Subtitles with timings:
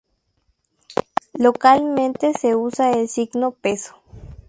[1.35, 4.01] Localmente se usa el signo peso.